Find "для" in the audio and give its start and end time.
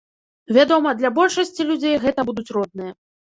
1.01-1.11